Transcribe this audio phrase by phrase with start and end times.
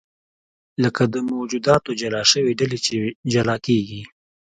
[0.83, 2.95] لکه د موجوداتو جلا شوې ډلې چې
[3.33, 4.01] جلا کېږي.